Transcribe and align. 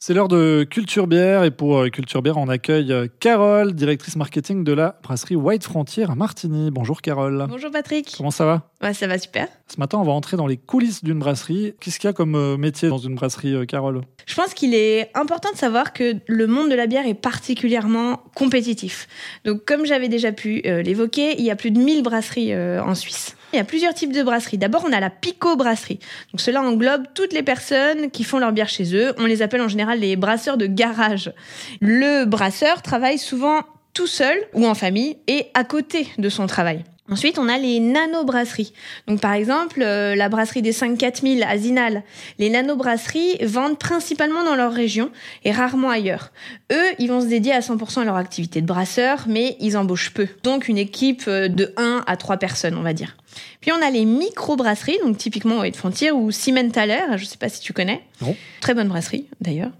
C'est 0.00 0.14
l'heure 0.14 0.28
de 0.28 0.62
Culture 0.62 1.08
Bière 1.08 1.42
et 1.42 1.50
pour 1.50 1.78
euh, 1.78 1.88
Culture 1.88 2.22
Bière, 2.22 2.36
on 2.36 2.48
accueille 2.48 2.92
euh, 2.92 3.08
Carole, 3.18 3.72
directrice 3.72 4.14
marketing 4.14 4.62
de 4.62 4.72
la 4.72 4.96
brasserie 5.02 5.34
White 5.34 5.64
Frontier 5.64 6.04
à 6.04 6.14
Martigny. 6.14 6.70
Bonjour 6.70 7.02
Carole. 7.02 7.44
Bonjour 7.48 7.72
Patrick. 7.72 8.14
Comment 8.16 8.30
ça 8.30 8.44
va? 8.44 8.70
Ouais, 8.80 8.94
ça 8.94 9.08
va 9.08 9.18
super. 9.18 9.48
Ce 9.66 9.76
matin, 9.80 9.98
on 9.98 10.04
va 10.04 10.12
entrer 10.12 10.36
dans 10.36 10.46
les 10.46 10.56
coulisses 10.56 11.02
d'une 11.02 11.18
brasserie. 11.18 11.74
Qu'est-ce 11.80 11.98
qu'il 11.98 12.06
y 12.06 12.10
a 12.10 12.12
comme 12.12 12.36
euh, 12.36 12.56
métier 12.56 12.88
dans 12.88 12.98
une 12.98 13.16
brasserie, 13.16 13.66
Carole? 13.66 14.02
Je 14.24 14.36
pense 14.36 14.54
qu'il 14.54 14.72
est 14.72 15.10
important 15.14 15.50
de 15.50 15.56
savoir 15.56 15.92
que 15.92 16.14
le 16.28 16.46
monde 16.46 16.70
de 16.70 16.76
la 16.76 16.86
bière 16.86 17.04
est 17.04 17.14
particulièrement 17.14 18.22
compétitif. 18.36 19.08
Donc, 19.44 19.64
comme 19.64 19.84
j'avais 19.84 20.08
déjà 20.08 20.30
pu 20.30 20.60
l'évoquer, 20.62 21.34
il 21.38 21.44
y 21.44 21.50
a 21.50 21.56
plus 21.56 21.72
de 21.72 21.78
1000 21.80 22.04
brasseries 22.04 22.54
en 22.54 22.94
Suisse. 22.94 23.36
Il 23.52 23.56
y 23.56 23.60
a 23.60 23.64
plusieurs 23.64 23.94
types 23.94 24.12
de 24.12 24.22
brasseries. 24.22 24.58
D'abord, 24.58 24.84
on 24.86 24.92
a 24.92 25.00
la 25.00 25.10
Pico 25.10 25.56
brasserie. 25.56 26.00
Donc 26.32 26.40
cela 26.40 26.62
englobe 26.62 27.04
toutes 27.14 27.32
les 27.32 27.42
personnes 27.42 28.10
qui 28.10 28.24
font 28.24 28.38
leur 28.38 28.52
bière 28.52 28.68
chez 28.68 28.94
eux. 28.94 29.14
On 29.18 29.24
les 29.24 29.40
appelle 29.40 29.62
en 29.62 29.68
général 29.68 30.00
les 30.00 30.16
brasseurs 30.16 30.58
de 30.58 30.66
garage. 30.66 31.32
Le 31.80 32.24
brasseur 32.24 32.82
travaille 32.82 33.18
souvent 33.18 33.62
tout 33.94 34.06
seul 34.06 34.36
ou 34.52 34.66
en 34.66 34.74
famille 34.74 35.16
et 35.26 35.46
à 35.54 35.64
côté 35.64 36.08
de 36.18 36.28
son 36.28 36.46
travail. 36.46 36.84
Ensuite, 37.10 37.38
on 37.38 37.48
a 37.48 37.56
les 37.56 37.80
nano-brasseries. 37.80 38.72
Donc, 39.06 39.20
par 39.20 39.32
exemple, 39.32 39.82
euh, 39.82 40.14
la 40.14 40.28
brasserie 40.28 40.62
des 40.62 40.72
5-4000 40.72 41.42
à 41.42 41.56
Zinal. 41.56 42.02
Les 42.38 42.50
nano-brasseries 42.50 43.38
vendent 43.44 43.78
principalement 43.78 44.44
dans 44.44 44.54
leur 44.54 44.72
région 44.72 45.10
et 45.44 45.52
rarement 45.52 45.90
ailleurs. 45.90 46.32
Eux, 46.70 46.86
ils 46.98 47.08
vont 47.08 47.20
se 47.20 47.26
dédier 47.26 47.52
à 47.52 47.60
100% 47.60 48.00
à 48.00 48.04
leur 48.04 48.16
activité 48.16 48.60
de 48.60 48.66
brasseur, 48.66 49.24
mais 49.26 49.56
ils 49.60 49.76
embauchent 49.76 50.12
peu. 50.12 50.28
Donc, 50.42 50.68
une 50.68 50.78
équipe 50.78 51.24
euh, 51.28 51.48
de 51.48 51.72
1 51.76 52.04
à 52.06 52.16
3 52.16 52.36
personnes, 52.36 52.76
on 52.76 52.82
va 52.82 52.92
dire. 52.92 53.16
Puis 53.60 53.72
on 53.72 53.82
a 53.82 53.90
les 53.90 54.04
micro-brasseries, 54.04 54.98
donc 55.04 55.18
typiquement 55.18 55.60
White 55.60 55.76
Frontier 55.76 56.10
ou 56.12 56.30
Siementaler, 56.30 57.00
je 57.16 57.22
ne 57.22 57.26
sais 57.26 57.36
pas 57.36 57.48
si 57.48 57.60
tu 57.60 57.72
connais. 57.72 58.02
Non. 58.20 58.34
Très 58.60 58.74
bonne 58.74 58.88
brasserie 58.88 59.26
d'ailleurs. 59.40 59.70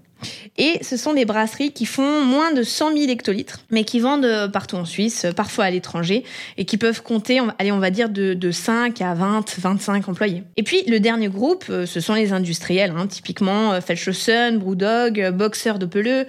Et 0.57 0.79
ce 0.81 0.97
sont 0.97 1.13
des 1.13 1.25
brasseries 1.25 1.71
qui 1.71 1.85
font 1.85 2.23
moins 2.23 2.53
de 2.53 2.63
100 2.63 2.97
000 2.97 3.09
hectolitres, 3.09 3.61
mais 3.71 3.83
qui 3.83 3.99
vendent 3.99 4.25
euh, 4.25 4.47
partout 4.47 4.75
en 4.75 4.85
Suisse, 4.85 5.25
euh, 5.25 5.31
parfois 5.31 5.65
à 5.65 5.71
l'étranger, 5.71 6.23
et 6.57 6.65
qui 6.65 6.77
peuvent 6.77 7.01
compter, 7.01 7.39
allez, 7.57 7.71
on 7.71 7.79
va 7.79 7.89
dire, 7.89 8.09
de, 8.09 8.51
5 8.51 9.01
à 9.01 9.13
20, 9.13 9.57
25 9.59 10.09
employés. 10.09 10.43
Et 10.57 10.63
puis, 10.63 10.83
le 10.87 10.99
dernier 10.99 11.29
groupe, 11.29 11.65
euh, 11.69 11.85
ce 11.85 11.99
sont 11.99 12.13
les 12.13 12.33
industriels, 12.33 12.93
hein, 12.97 13.07
typiquement 13.07 13.79
Felschausen, 13.79 14.57
Brewdog, 14.57 15.31
Boxer 15.31 15.79
de 15.79 15.85
Peleu. 15.85 16.25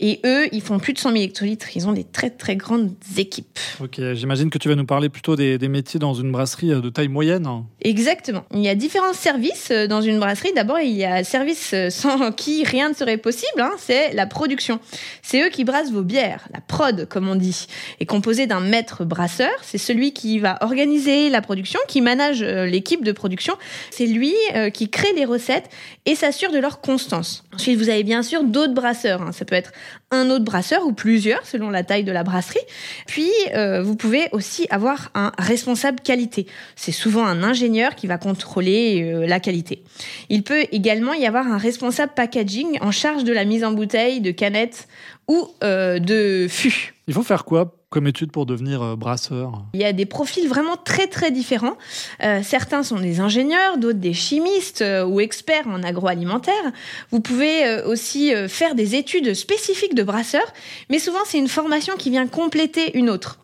Et 0.00 0.20
eux, 0.24 0.46
ils 0.52 0.62
font 0.62 0.78
plus 0.78 0.92
de 0.92 0.98
100 0.98 1.12
000 1.12 1.24
hectolitres. 1.24 1.76
Ils 1.76 1.88
ont 1.88 1.92
des 1.92 2.04
très, 2.04 2.30
très 2.30 2.56
grandes 2.56 2.92
équipes. 3.16 3.58
Ok, 3.82 4.00
j'imagine 4.14 4.50
que 4.50 4.58
tu 4.58 4.68
vas 4.68 4.76
nous 4.76 4.86
parler 4.86 5.08
plutôt 5.08 5.34
des, 5.34 5.58
des 5.58 5.68
métiers 5.68 5.98
dans 5.98 6.14
une 6.14 6.30
brasserie 6.30 6.68
de 6.68 6.88
taille 6.88 7.08
moyenne. 7.08 7.48
Exactement. 7.80 8.44
Il 8.54 8.60
y 8.60 8.68
a 8.68 8.74
différents 8.74 9.12
services 9.12 9.72
dans 9.88 10.00
une 10.00 10.18
brasserie. 10.18 10.52
D'abord, 10.54 10.78
il 10.78 10.92
y 10.92 11.04
a 11.04 11.24
service 11.24 11.74
sans 11.90 12.30
qui 12.32 12.64
rien 12.64 12.90
ne 12.90 12.94
serait 12.94 13.16
possible 13.16 13.31
Hein, 13.58 13.72
c'est 13.78 14.12
la 14.12 14.26
production. 14.26 14.80
C'est 15.22 15.42
eux 15.42 15.48
qui 15.48 15.64
brassent 15.64 15.90
vos 15.90 16.02
bières, 16.02 16.48
la 16.52 16.60
prod 16.60 17.06
comme 17.08 17.28
on 17.28 17.36
dit, 17.36 17.66
est 18.00 18.06
composée 18.06 18.46
d'un 18.46 18.60
maître 18.60 19.04
brasseur. 19.04 19.52
C'est 19.62 19.78
celui 19.78 20.12
qui 20.12 20.38
va 20.38 20.58
organiser 20.60 21.28
la 21.30 21.42
production, 21.42 21.80
qui 21.88 22.00
manage 22.00 22.42
euh, 22.42 22.66
l'équipe 22.66 23.04
de 23.04 23.12
production. 23.12 23.54
C'est 23.90 24.06
lui 24.06 24.34
euh, 24.54 24.70
qui 24.70 24.90
crée 24.90 25.12
les 25.14 25.24
recettes 25.24 25.68
et 26.06 26.14
s'assure 26.14 26.52
de 26.52 26.58
leur 26.58 26.80
constance. 26.80 27.44
Ensuite, 27.54 27.78
vous 27.78 27.88
avez 27.88 28.02
bien 28.02 28.22
sûr 28.22 28.44
d'autres 28.44 28.74
brasseurs. 28.74 29.22
Hein. 29.22 29.32
Ça 29.32 29.44
peut 29.44 29.54
être 29.54 29.72
un 30.12 30.30
autre 30.30 30.44
brasseur 30.44 30.86
ou 30.86 30.92
plusieurs 30.92 31.44
selon 31.46 31.70
la 31.70 31.82
taille 31.82 32.04
de 32.04 32.12
la 32.12 32.22
brasserie. 32.22 32.60
Puis, 33.06 33.30
euh, 33.54 33.82
vous 33.82 33.96
pouvez 33.96 34.28
aussi 34.30 34.66
avoir 34.70 35.10
un 35.14 35.32
responsable 35.38 36.00
qualité. 36.00 36.46
C'est 36.76 36.92
souvent 36.92 37.26
un 37.26 37.42
ingénieur 37.42 37.96
qui 37.96 38.06
va 38.06 38.18
contrôler 38.18 39.26
la 39.26 39.40
qualité. 39.40 39.82
Il 40.28 40.42
peut 40.42 40.66
également 40.70 41.14
y 41.14 41.26
avoir 41.26 41.46
un 41.46 41.58
responsable 41.58 42.12
packaging 42.14 42.78
en 42.80 42.92
charge 42.92 43.24
de 43.24 43.32
la 43.32 43.44
mise 43.44 43.64
en 43.64 43.72
bouteille, 43.72 44.20
de 44.20 44.30
canettes 44.30 44.86
ou 45.28 45.48
euh, 45.64 45.98
de 45.98 46.46
fûts. 46.48 46.94
Il 47.06 47.14
faut 47.14 47.22
faire 47.22 47.44
quoi 47.44 47.81
comme 47.92 48.08
étude 48.08 48.32
pour 48.32 48.46
devenir 48.46 48.82
euh, 48.82 48.96
brasseur 48.96 49.62
Il 49.74 49.80
y 49.80 49.84
a 49.84 49.92
des 49.92 50.06
profils 50.06 50.48
vraiment 50.48 50.76
très 50.76 51.06
très 51.06 51.30
différents. 51.30 51.76
Euh, 52.24 52.40
certains 52.42 52.82
sont 52.82 52.98
des 52.98 53.20
ingénieurs, 53.20 53.78
d'autres 53.78 54.00
des 54.00 54.14
chimistes 54.14 54.84
ou 55.06 55.20
experts 55.20 55.68
en 55.68 55.82
agroalimentaire. 55.84 56.72
Vous 57.10 57.20
pouvez 57.20 57.82
aussi 57.84 58.32
faire 58.48 58.74
des 58.74 58.96
études 58.96 59.34
spécifiques 59.34 59.94
de 59.94 60.02
brasseur, 60.02 60.42
mais 60.90 60.98
souvent 60.98 61.20
c'est 61.26 61.38
une 61.38 61.48
formation 61.48 61.94
qui 61.96 62.10
vient 62.10 62.26
compléter 62.26 62.96
une 62.96 63.10
autre. 63.10 63.38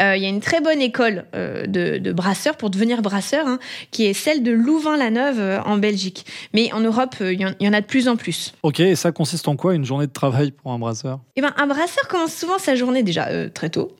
Euh, 0.00 0.16
il 0.16 0.22
y 0.22 0.26
a 0.26 0.28
une 0.28 0.40
très 0.40 0.60
bonne 0.60 0.80
école 0.80 1.24
euh, 1.34 1.66
de, 1.66 1.98
de, 1.98 2.12
brasseurs 2.12 2.56
pour 2.56 2.70
devenir 2.70 3.02
brasseur, 3.02 3.46
hein, 3.46 3.58
qui 3.90 4.06
est 4.06 4.14
celle 4.14 4.42
de 4.42 4.52
Louvain-la-Neuve 4.52 5.38
euh, 5.38 5.62
en 5.62 5.76
Belgique. 5.78 6.24
Mais 6.54 6.72
en 6.72 6.80
Europe, 6.80 7.16
il 7.20 7.40
y, 7.40 7.68
en 7.68 7.72
a 7.72 7.80
de 7.80 7.86
plus 7.86 8.08
en 8.08 8.16
plus. 8.16 8.54
Ok, 8.62 8.80
et 8.80 8.96
ça 8.96 9.12
consiste 9.12 9.48
en 9.48 9.56
quoi 9.56 9.74
une 9.74 9.84
journée 9.84 10.06
de 10.06 10.12
travail 10.12 10.52
pour 10.52 10.72
un 10.72 10.78
brasseur? 10.78 11.20
Eh 11.36 11.42
ben, 11.42 11.52
un 11.56 11.66
brasseur 11.66 12.08
commence 12.08 12.34
souvent 12.34 12.58
sa 12.58 12.74
journée 12.74 13.02
déjà 13.02 13.28
très 13.50 13.70
tôt. 13.70 13.91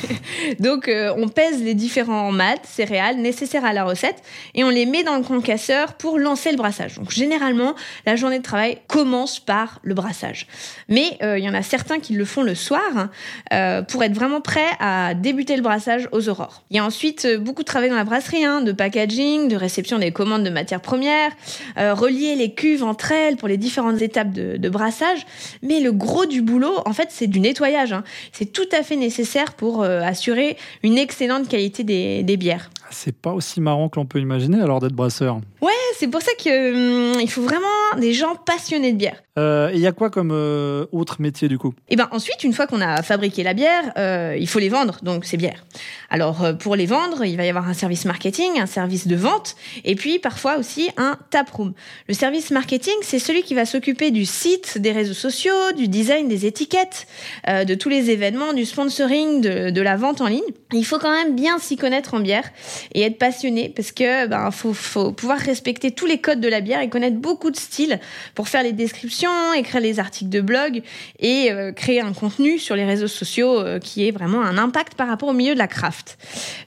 Donc, 0.60 0.90
on 1.16 1.28
pèse 1.28 1.62
les 1.62 1.74
différents 1.74 2.32
maths, 2.32 2.64
céréales 2.64 3.16
nécessaires 3.16 3.64
à 3.64 3.72
la 3.72 3.84
recette 3.84 4.22
et 4.54 4.64
on 4.64 4.70
les 4.70 4.86
met 4.86 5.02
dans 5.02 5.16
le 5.16 5.22
concasseur 5.22 5.94
pour 5.94 6.18
lancer 6.18 6.50
le 6.50 6.56
brassage. 6.56 6.96
Donc, 6.96 7.10
généralement, 7.10 7.74
la 8.06 8.16
journée 8.16 8.38
de 8.38 8.44
travail 8.44 8.78
commence 8.86 9.40
par 9.40 9.80
le 9.82 9.94
brassage. 9.94 10.46
Mais 10.88 11.18
il 11.22 11.44
y 11.44 11.48
en 11.48 11.54
a 11.54 11.62
certains 11.62 11.98
qui 11.98 12.14
le 12.14 12.24
font 12.24 12.42
le 12.42 12.54
soir 12.54 13.10
hein, 13.50 13.82
pour 13.88 14.02
être 14.02 14.14
vraiment 14.14 14.40
prêts 14.40 14.70
à 14.80 15.14
débuter 15.14 15.56
le 15.56 15.62
brassage 15.62 16.08
aux 16.12 16.28
aurores. 16.28 16.62
Il 16.70 16.76
y 16.76 16.80
a 16.80 16.84
ensuite 16.84 17.24
euh, 17.24 17.38
beaucoup 17.38 17.62
de 17.62 17.66
travail 17.66 17.90
dans 17.90 17.96
la 17.96 18.04
brasserie, 18.04 18.44
hein, 18.44 18.60
de 18.60 18.72
packaging, 18.72 19.48
de 19.48 19.56
réception 19.56 19.98
des 19.98 20.12
commandes 20.12 20.44
de 20.44 20.50
matières 20.50 20.80
premières, 20.80 21.30
euh, 21.78 21.94
relier 21.94 22.34
les 22.34 22.54
cuves 22.54 22.84
entre 22.84 23.12
elles 23.12 23.36
pour 23.36 23.48
les 23.48 23.56
différentes 23.56 24.02
étapes 24.02 24.32
de, 24.32 24.68
brassage. 24.68 25.26
Mais 25.62 25.80
le 25.80 25.92
gros 25.92 26.26
du 26.26 26.42
boulot, 26.42 26.74
en 26.84 26.92
fait, 26.92 27.08
c'est 27.10 27.26
du 27.26 27.40
nettoyage. 27.40 27.92
Hein. 27.92 28.04
C'est 28.32 28.52
tout 28.52 28.68
à 28.72 28.82
fait 28.82 28.96
nécessaire 28.96 29.37
pour 29.46 29.82
euh, 29.82 30.00
assurer 30.00 30.56
une 30.82 30.98
excellente 30.98 31.48
qualité 31.48 31.84
des 31.84 32.36
bières. 32.36 32.70
C'est 32.90 33.14
pas 33.14 33.32
aussi 33.32 33.60
marrant 33.60 33.88
que 33.88 33.98
l'on 33.98 34.06
peut 34.06 34.20
imaginer 34.20 34.60
alors 34.60 34.80
d'être 34.80 34.94
brasseur. 34.94 35.40
Ouais, 35.60 35.72
c'est 35.96 36.08
pour 36.08 36.22
ça 36.22 36.32
qu'il 36.38 36.52
hum, 36.52 37.20
il 37.20 37.30
faut 37.30 37.42
vraiment 37.42 37.66
des 37.98 38.12
gens 38.12 38.34
passionnés 38.34 38.92
de 38.92 38.98
bière. 38.98 39.22
Euh, 39.38 39.70
et 39.70 39.76
il 39.76 39.80
y 39.80 39.86
a 39.86 39.92
quoi 39.92 40.10
comme 40.10 40.32
euh, 40.32 40.86
autre 40.92 41.20
métier 41.20 41.48
du 41.48 41.58
coup? 41.58 41.74
Et 41.88 41.94
eh 41.94 41.96
ben 41.96 42.08
ensuite, 42.10 42.42
une 42.44 42.52
fois 42.52 42.66
qu'on 42.66 42.80
a 42.80 43.02
fabriqué 43.02 43.42
la 43.42 43.54
bière, 43.54 43.92
euh, 43.96 44.36
il 44.38 44.48
faut 44.48 44.58
les 44.58 44.68
vendre, 44.68 44.98
donc 45.02 45.24
c'est 45.24 45.36
bière. 45.36 45.64
Alors 46.10 46.44
pour 46.58 46.74
les 46.74 46.86
vendre, 46.86 47.24
il 47.24 47.36
va 47.36 47.44
y 47.44 47.48
avoir 47.48 47.68
un 47.68 47.74
service 47.74 48.04
marketing, 48.04 48.58
un 48.58 48.66
service 48.66 49.06
de 49.06 49.14
vente, 49.14 49.54
et 49.84 49.94
puis 49.94 50.18
parfois 50.18 50.56
aussi 50.58 50.90
un 50.96 51.16
taproom. 51.30 51.72
Le 52.08 52.14
service 52.14 52.50
marketing, 52.50 52.94
c'est 53.02 53.18
celui 53.18 53.42
qui 53.42 53.54
va 53.54 53.64
s'occuper 53.64 54.10
du 54.10 54.24
site, 54.24 54.78
des 54.78 54.92
réseaux 54.92 55.14
sociaux, 55.14 55.72
du 55.76 55.86
design 55.86 56.28
des 56.28 56.46
étiquettes, 56.46 57.06
de 57.46 57.74
tous 57.74 57.88
les 57.88 58.10
événements, 58.10 58.52
du 58.52 58.64
sponsoring, 58.64 59.40
de, 59.40 59.80
la 59.80 59.96
vente 59.96 60.20
en 60.20 60.26
ligne. 60.26 60.40
Il 60.72 60.84
faut 60.84 60.98
quand 60.98 61.12
même 61.12 61.36
bien 61.36 61.58
s'y 61.58 61.76
connaître 61.76 62.14
en 62.14 62.20
bière 62.20 62.48
et 62.94 63.02
être 63.02 63.18
passionné 63.18 63.72
parce 63.74 63.92
que 63.92 64.26
ben 64.26 64.50
faut 64.50 65.12
pouvoir 65.12 65.38
respecter 65.38 65.92
tous 65.92 66.06
les 66.06 66.20
codes 66.20 66.40
de 66.40 66.48
la 66.48 66.60
bière 66.60 66.80
et 66.80 66.88
connaître 66.88 67.16
beaucoup 67.16 67.50
de 67.50 67.56
styles 67.56 68.00
pour 68.34 68.48
faire 68.48 68.62
les 68.62 68.72
descriptions, 68.72 69.27
écrire 69.58 69.80
les 69.80 69.98
articles 69.98 70.30
de 70.30 70.40
blog 70.40 70.82
et 71.18 71.50
euh, 71.50 71.72
créer 71.72 72.00
un 72.00 72.12
contenu 72.12 72.58
sur 72.58 72.76
les 72.76 72.84
réseaux 72.84 73.08
sociaux 73.08 73.60
euh, 73.60 73.78
qui 73.78 74.06
ait 74.06 74.10
vraiment 74.10 74.42
un 74.42 74.58
impact 74.58 74.94
par 74.94 75.08
rapport 75.08 75.28
au 75.28 75.32
milieu 75.32 75.54
de 75.54 75.58
la 75.58 75.68
craft. 75.68 76.18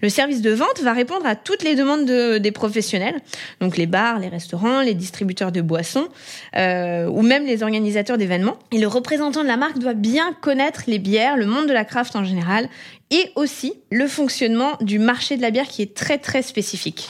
Le 0.02 0.10
service 0.10 0.42
de 0.42 0.52
vente 0.52 0.80
va 0.82 0.94
répondre 0.94 1.26
à 1.26 1.36
toutes 1.36 1.64
les 1.64 1.76
demandes 1.76 2.06
de, 2.06 2.38
des 2.38 2.52
professionnels, 2.52 3.22
donc 3.60 3.78
les 3.78 3.86
bars, 3.86 4.20
les 4.20 4.28
restaurants, 4.28 4.82
les 4.82 4.94
distributeurs 4.94 5.52
de 5.52 5.62
boissons 5.62 6.08
euh, 6.56 7.08
ou 7.08 7.22
même 7.22 7.46
les 7.46 7.64
organisateurs 7.64 8.18
d'événements. 8.18 8.58
Et 8.72 8.80
le 8.80 8.88
représentant 8.88 9.44
de 9.44 9.48
la 9.48 9.58
marque 9.58 9.80
doit 9.80 9.94
bien 9.94 10.34
connaître 10.42 10.84
les 10.88 11.00
bières, 11.00 11.38
le 11.38 11.46
monde 11.46 11.68
de 11.68 11.74
la 11.74 11.86
craft 11.86 12.16
en 12.16 12.24
général 12.24 12.70
et 13.10 13.32
aussi 13.36 13.74
le 13.92 14.08
fonctionnement 14.08 14.78
du 14.82 14.98
marché 14.98 15.36
de 15.38 15.42
la 15.42 15.52
bière 15.52 15.68
qui 15.68 15.82
est 15.82 15.94
très 15.94 16.18
très 16.18 16.42
spécifique. 16.42 17.10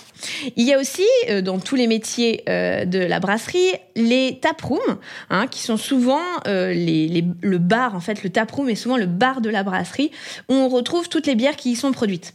Il 0.55 0.67
y 0.67 0.73
a 0.73 0.79
aussi 0.79 1.05
euh, 1.29 1.41
dans 1.41 1.59
tous 1.59 1.75
les 1.75 1.87
métiers 1.87 2.43
euh, 2.49 2.85
de 2.85 2.99
la 2.99 3.19
brasserie 3.19 3.71
les 3.95 4.39
taprooms, 4.41 4.97
hein, 5.29 5.47
qui 5.47 5.61
sont 5.61 5.77
souvent 5.77 6.21
euh, 6.47 6.73
le 6.73 7.57
bar 7.57 7.95
en 7.95 7.99
fait. 7.99 8.23
Le 8.23 8.29
taproom 8.29 8.69
est 8.69 8.75
souvent 8.75 8.97
le 8.97 9.05
bar 9.05 9.41
de 9.41 9.49
la 9.49 9.63
brasserie 9.63 10.11
où 10.49 10.53
on 10.53 10.69
retrouve 10.69 11.09
toutes 11.09 11.27
les 11.27 11.35
bières 11.35 11.55
qui 11.55 11.71
y 11.71 11.75
sont 11.75 11.91
produites. 11.91 12.33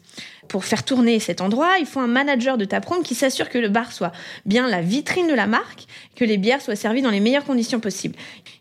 Pour 0.48 0.64
faire 0.64 0.84
tourner 0.84 1.18
cet 1.18 1.40
endroit, 1.40 1.78
il 1.80 1.86
faut 1.86 1.98
un 1.98 2.06
manager 2.06 2.56
de 2.56 2.64
taproom 2.64 3.02
qui 3.02 3.16
s'assure 3.16 3.48
que 3.48 3.58
le 3.58 3.68
bar 3.68 3.90
soit 3.90 4.12
bien 4.44 4.68
la 4.68 4.80
vitrine 4.80 5.26
de 5.26 5.34
la 5.34 5.48
marque, 5.48 5.86
que 6.14 6.24
les 6.24 6.36
bières 6.36 6.62
soient 6.62 6.76
servies 6.76 7.02
dans 7.02 7.10
les 7.10 7.20
meilleures 7.20 7.44
conditions 7.44 7.80
possibles. 7.80 8.14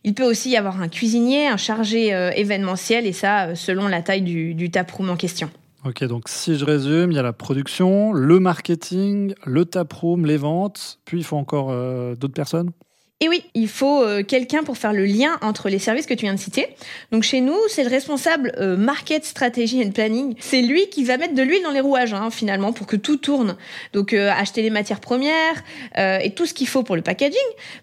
Il 0.03 0.15
peut 0.15 0.23
aussi 0.23 0.49
y 0.49 0.57
avoir 0.57 0.81
un 0.81 0.87
cuisinier, 0.87 1.47
un 1.47 1.57
chargé 1.57 2.07
événementiel, 2.35 3.05
et 3.05 3.13
ça 3.13 3.55
selon 3.55 3.87
la 3.87 4.01
taille 4.01 4.23
du, 4.23 4.55
du 4.55 4.71
taproom 4.71 5.11
en 5.11 5.15
question. 5.15 5.51
Ok, 5.85 6.03
donc 6.05 6.29
si 6.29 6.55
je 6.57 6.65
résume, 6.65 7.11
il 7.11 7.15
y 7.15 7.19
a 7.19 7.21
la 7.21 7.31
production, 7.31 8.11
le 8.11 8.39
marketing, 8.39 9.35
le 9.45 9.65
taproom, 9.65 10.25
les 10.25 10.37
ventes, 10.37 10.99
puis 11.05 11.19
il 11.19 11.23
faut 11.23 11.37
encore 11.37 11.69
euh, 11.69 12.15
d'autres 12.15 12.33
personnes? 12.33 12.71
Et 13.21 13.29
oui, 13.29 13.45
il 13.53 13.69
faut 13.69 14.03
euh, 14.03 14.23
quelqu'un 14.23 14.63
pour 14.63 14.77
faire 14.77 14.91
le 14.91 15.05
lien 15.05 15.37
entre 15.41 15.69
les 15.69 15.79
services 15.79 16.05
que 16.05 16.13
tu 16.13 16.25
viens 16.25 16.33
de 16.33 16.39
citer. 16.39 16.67
Donc 17.13 17.23
chez 17.23 17.39
nous, 17.39 17.55
c'est 17.69 17.85
le 17.85 17.89
responsable 17.89 18.51
euh, 18.57 18.75
market 18.75 19.23
strategy 19.23 19.81
and 19.81 19.91
planning. 19.91 20.35
C'est 20.41 20.61
lui 20.61 20.89
qui 20.89 21.05
va 21.05 21.15
mettre 21.15 21.33
de 21.33 21.41
l'huile 21.41 21.63
dans 21.63 21.71
les 21.71 21.79
rouages 21.79 22.13
hein, 22.13 22.29
finalement 22.29 22.73
pour 22.73 22.87
que 22.87 22.97
tout 22.97 23.15
tourne. 23.15 23.55
Donc 23.93 24.11
euh, 24.11 24.29
acheter 24.31 24.61
les 24.63 24.69
matières 24.69 24.99
premières 24.99 25.63
et 25.97 26.31
tout 26.31 26.45
ce 26.45 26.53
qu'il 26.53 26.67
faut 26.67 26.83
pour 26.83 26.97
le 26.97 27.01
packaging, 27.01 27.37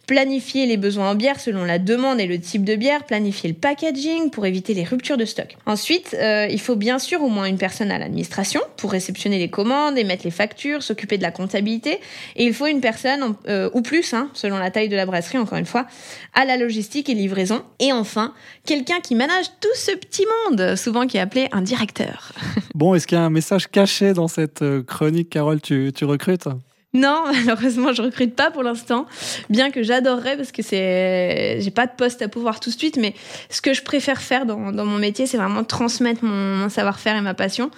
planifier 0.06 0.66
les 0.66 0.76
besoins 0.76 1.12
en 1.12 1.14
bière 1.14 1.40
selon 1.40 1.64
la 1.64 1.78
demande 1.78 2.20
et 2.20 2.26
le 2.26 2.38
type 2.38 2.62
de 2.62 2.74
bière, 2.74 3.04
planifier 3.04 3.48
le 3.48 3.56
packaging 3.56 4.28
pour 4.28 4.44
éviter 4.44 4.74
les 4.74 4.84
ruptures 4.84 5.16
de 5.16 5.24
stock. 5.24 5.56
Ensuite, 5.64 6.14
il 6.20 6.60
faut 6.60 6.76
bien 6.76 6.98
sûr 6.98 7.22
au 7.22 7.28
moins 7.28 7.46
une 7.46 7.56
personne 7.56 7.90
à 7.90 7.98
l'administration 7.98 8.60
pour 8.76 8.92
réceptionner 8.92 9.38
les 9.38 9.48
commandes, 9.48 9.96
émettre 9.96 10.24
les 10.24 10.30
factures, 10.30 10.82
s'occuper 10.82 11.16
de 11.16 11.22
la 11.22 11.30
comptabilité. 11.30 12.00
Et 12.36 12.44
il 12.44 12.52
faut 12.52 12.66
une 12.66 12.80
personne 12.80 13.34
ou 13.72 13.82
plus, 13.82 14.12
hein, 14.12 14.28
selon 14.34 14.58
la 14.58 14.70
taille 14.70 14.90
de 14.90 14.96
la 14.96 15.06
brasserie 15.06 15.21
encore 15.38 15.58
une 15.58 15.66
fois, 15.66 15.86
à 16.34 16.44
la 16.44 16.56
logistique 16.56 17.08
et 17.08 17.14
livraison. 17.14 17.62
Et 17.78 17.92
enfin, 17.92 18.34
quelqu'un 18.66 19.00
qui 19.00 19.14
manage 19.14 19.46
tout 19.60 19.74
ce 19.74 19.92
petit 19.92 20.24
monde, 20.48 20.76
souvent 20.76 21.06
qui 21.06 21.16
est 21.16 21.20
appelé 21.20 21.48
un 21.52 21.62
directeur. 21.62 22.32
Bon, 22.74 22.94
est-ce 22.94 23.06
qu'il 23.06 23.18
y 23.18 23.20
a 23.20 23.24
un 23.24 23.30
message 23.30 23.70
caché 23.70 24.12
dans 24.14 24.28
cette 24.28 24.62
euh, 24.62 24.82
chronique, 24.82 25.30
Carole? 25.30 25.60
Tu, 25.60 25.92
tu 25.94 26.04
recrutes? 26.04 26.48
Non, 26.94 27.24
malheureusement, 27.32 27.92
je 27.92 28.02
recrute 28.02 28.34
pas 28.36 28.50
pour 28.50 28.62
l'instant. 28.62 29.06
Bien 29.48 29.70
que 29.70 29.82
j'adorerais 29.82 30.36
parce 30.36 30.52
que 30.52 30.62
c'est, 30.62 31.60
j'ai 31.60 31.70
pas 31.70 31.86
de 31.86 31.92
poste 31.96 32.20
à 32.22 32.28
pouvoir 32.28 32.60
tout 32.60 32.70
de 32.70 32.74
suite, 32.74 32.98
mais 32.98 33.14
ce 33.48 33.62
que 33.62 33.72
je 33.72 33.82
préfère 33.82 34.20
faire 34.20 34.44
dans, 34.44 34.56
mon 34.56 34.98
métier, 34.98 35.26
c'est 35.26 35.38
vraiment 35.38 35.64
transmettre 35.64 36.22
mon, 36.24 36.68
savoir-faire 36.68 37.16
et 37.16 37.22
ma 37.22 37.34
passion. 37.34 37.70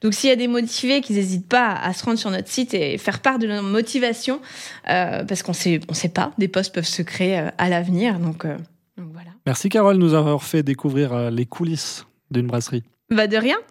Donc, 0.00 0.14
s'il 0.14 0.30
y 0.30 0.32
a 0.32 0.36
des 0.36 0.48
motivés 0.48 1.00
qui 1.00 1.12
n'hésitent 1.12 1.48
pas 1.48 1.72
à 1.72 1.92
se 1.92 2.04
rendre 2.04 2.18
sur 2.18 2.30
notre 2.30 2.48
site 2.48 2.74
et 2.74 2.98
faire 2.98 3.20
part 3.20 3.38
de 3.38 3.46
leur 3.46 3.62
motivation, 3.62 4.40
euh, 4.88 5.24
parce 5.24 5.42
qu'on 5.42 5.52
sait, 5.52 5.80
on 5.88 5.94
sait 5.94 6.08
pas, 6.08 6.32
des 6.38 6.48
postes 6.48 6.74
peuvent 6.74 6.84
se 6.84 7.02
créer 7.02 7.38
euh, 7.38 7.48
à 7.58 7.68
l'avenir. 7.68 8.18
Donc, 8.18 8.44
euh, 8.44 8.56
donc 8.96 9.08
voilà. 9.12 9.30
Merci 9.46 9.68
Carole, 9.68 9.96
nous 9.96 10.14
avoir 10.14 10.42
fait 10.42 10.62
découvrir 10.62 11.30
les 11.30 11.46
coulisses 11.46 12.06
d'une 12.30 12.46
brasserie. 12.46 12.82
Bah 13.10 13.28
de 13.28 13.36
rien. 13.36 13.56